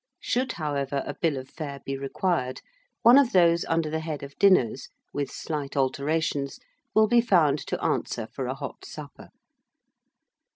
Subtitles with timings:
[0.19, 2.61] Should, however, a bill of fare be required,
[3.03, 6.57] one of those under the head of DINNERS, with slight alterations,
[6.95, 9.29] will be found to answer for a hot supper.